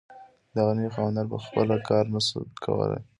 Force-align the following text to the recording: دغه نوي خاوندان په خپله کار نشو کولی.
دغه 0.55 0.71
نوي 0.77 0.89
خاوندان 0.95 1.25
په 1.31 1.37
خپله 1.45 1.75
کار 1.89 2.05
نشو 2.13 2.39
کولی. 2.63 2.99